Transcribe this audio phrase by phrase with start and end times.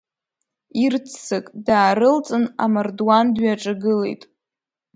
[0.83, 4.21] Ирццак даарылҵын, амардуан дҩаҿагылеит.